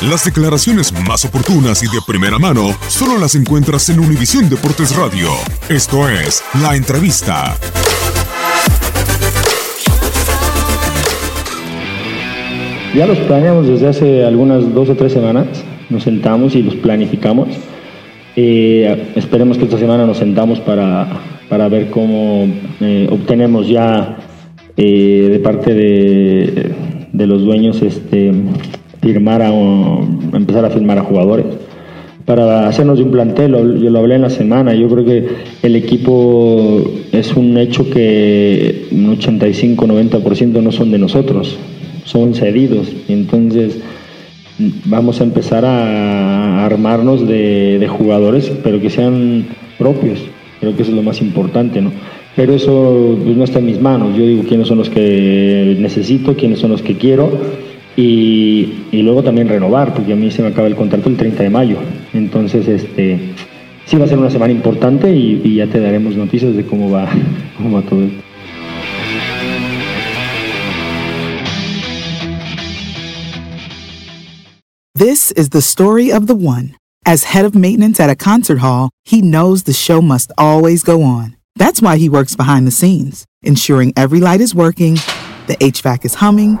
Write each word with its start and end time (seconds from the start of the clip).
Las 0.00 0.24
declaraciones 0.24 0.92
más 1.08 1.24
oportunas 1.24 1.82
y 1.82 1.86
de 1.86 2.00
primera 2.06 2.38
mano 2.38 2.68
solo 2.86 3.18
las 3.18 3.34
encuentras 3.34 3.88
en 3.88 3.98
Univisión 3.98 4.48
Deportes 4.48 4.94
Radio. 4.94 5.28
Esto 5.68 6.08
es 6.08 6.40
La 6.62 6.76
Entrevista. 6.76 7.56
Ya 12.94 13.08
los 13.08 13.18
planeamos 13.18 13.66
desde 13.66 13.88
hace 13.88 14.24
algunas 14.24 14.72
dos 14.72 14.88
o 14.88 14.94
tres 14.94 15.12
semanas. 15.12 15.48
Nos 15.90 16.04
sentamos 16.04 16.54
y 16.54 16.62
los 16.62 16.76
planificamos. 16.76 17.48
Eh, 18.36 19.12
esperemos 19.16 19.58
que 19.58 19.64
esta 19.64 19.78
semana 19.78 20.06
nos 20.06 20.18
sentamos 20.18 20.60
para, 20.60 21.08
para 21.48 21.68
ver 21.68 21.90
cómo 21.90 22.46
eh, 22.80 23.08
obtenemos 23.10 23.66
ya 23.66 24.16
eh, 24.76 25.28
de 25.28 25.38
parte 25.40 25.74
de, 25.74 26.72
de 27.12 27.26
los 27.26 27.42
dueños 27.42 27.82
este, 27.82 28.32
firmar 29.08 29.42
a, 29.42 29.50
empezar 30.34 30.64
a 30.64 30.70
firmar 30.70 30.98
a 30.98 31.02
jugadores. 31.02 31.46
Para 32.24 32.68
hacernos 32.68 32.98
de 32.98 33.04
un 33.04 33.10
plantel, 33.10 33.52
yo 33.80 33.88
lo 33.88 33.98
hablé 34.00 34.16
en 34.16 34.22
la 34.22 34.30
semana, 34.30 34.74
yo 34.74 34.86
creo 34.88 35.04
que 35.04 35.28
el 35.62 35.76
equipo 35.76 36.82
es 37.10 37.34
un 37.34 37.56
hecho 37.56 37.88
que 37.88 38.86
un 38.92 39.16
85-90% 39.18 40.62
no 40.62 40.70
son 40.70 40.90
de 40.90 40.98
nosotros, 40.98 41.56
son 42.04 42.34
cedidos, 42.34 42.92
entonces 43.08 43.78
vamos 44.84 45.22
a 45.22 45.24
empezar 45.24 45.64
a 45.64 46.66
armarnos 46.66 47.26
de, 47.26 47.78
de 47.78 47.88
jugadores, 47.88 48.52
pero 48.62 48.78
que 48.78 48.90
sean 48.90 49.46
propios, 49.78 50.18
creo 50.60 50.76
que 50.76 50.82
eso 50.82 50.90
es 50.90 50.96
lo 50.96 51.02
más 51.02 51.22
importante, 51.22 51.80
¿no? 51.80 51.92
Pero 52.36 52.54
eso 52.54 53.18
pues, 53.24 53.36
no 53.36 53.44
está 53.44 53.58
en 53.58 53.66
mis 53.66 53.80
manos, 53.80 54.16
yo 54.16 54.26
digo 54.26 54.44
quiénes 54.46 54.68
son 54.68 54.78
los 54.78 54.90
que 54.90 55.76
necesito, 55.80 56.36
quiénes 56.36 56.58
son 56.58 56.70
los 56.70 56.82
que 56.82 56.96
quiero, 56.98 57.32
y, 58.00 58.84
y, 58.92 59.02
luego 59.02 59.24
también 59.24 59.48
renovar, 59.48 59.92
porque 59.92 60.12
a 60.12 60.16
mí 60.16 60.30
se 60.30 60.40
me 60.40 60.48
acaba 60.48 60.68
el 60.68 60.76
contrato 60.76 61.08
el 61.08 61.16
30 61.16 61.42
de 61.42 61.50
mayo. 61.50 61.78
Entonces, 62.14 62.68
este, 62.68 63.18
sí 63.86 63.96
va 63.96 64.04
a 64.04 64.08
ser 64.08 64.18
una 64.18 64.30
semana 64.30 64.52
importante 64.52 65.12
y, 65.12 65.42
y 65.42 65.56
ya 65.56 65.66
te 65.66 65.80
daremos 65.80 66.14
noticias 66.14 66.54
de 66.54 66.64
cómo 66.64 66.92
va, 66.92 67.10
cómo 67.56 67.76
va 67.76 67.82
todo 67.82 68.04
esto. 68.04 68.22
This 74.94 75.32
is 75.32 75.48
the 75.48 75.60
story 75.60 76.12
of 76.12 76.28
the 76.28 76.36
one. 76.36 76.76
As 77.04 77.24
head 77.34 77.44
of 77.44 77.56
maintenance 77.56 77.98
at 77.98 78.10
a 78.10 78.14
concert 78.14 78.60
hall, 78.60 78.90
he 79.04 79.20
knows 79.20 79.64
the 79.64 79.72
show 79.72 80.00
must 80.00 80.30
always 80.38 80.84
go 80.84 81.02
on. 81.02 81.36
That's 81.56 81.82
why 81.82 81.98
he 81.98 82.08
works 82.08 82.36
behind 82.36 82.64
the 82.64 82.70
scenes, 82.70 83.24
ensuring 83.42 83.92
every 83.96 84.20
light 84.20 84.40
is 84.40 84.54
working, 84.54 84.94
the 85.48 85.56
HVAC 85.60 86.04
is 86.04 86.14
humming, 86.14 86.60